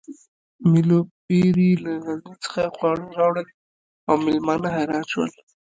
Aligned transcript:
مېلو 0.71 0.99
پېري 1.25 1.69
له 1.83 1.91
غزني 2.03 2.35
څخه 2.43 2.61
خواړه 2.75 3.05
راوړل 3.17 3.47
او 4.07 4.15
مېلمانه 4.25 4.67
حیران 4.75 5.03
شول 5.11 5.29